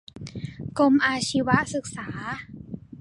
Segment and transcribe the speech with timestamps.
[0.79, 2.07] กรมอาชีวศึกษา